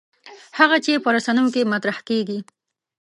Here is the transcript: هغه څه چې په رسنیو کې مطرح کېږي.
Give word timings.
هغه 0.59 0.77
څه 0.83 0.83
چې 0.95 1.01
په 1.03 1.09
رسنیو 1.15 1.53
کې 1.53 1.69
مطرح 1.73 1.97
کېږي. 2.09 2.39